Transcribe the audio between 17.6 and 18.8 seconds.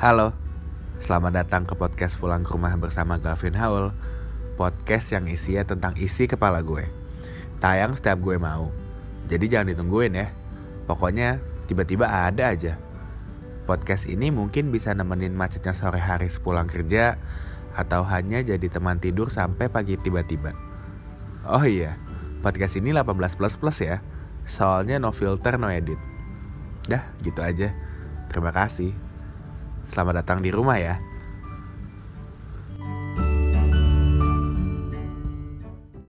Atau hanya jadi